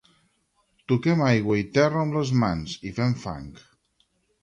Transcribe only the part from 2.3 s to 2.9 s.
mans,